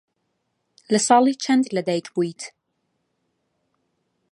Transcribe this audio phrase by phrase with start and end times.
[0.91, 2.41] لە ساڵی چەند لەدایک بوویت؟